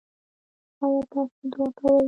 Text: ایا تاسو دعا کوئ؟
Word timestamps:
ایا 0.83 1.01
تاسو 1.11 1.43
دعا 1.51 1.67
کوئ؟ 1.77 1.95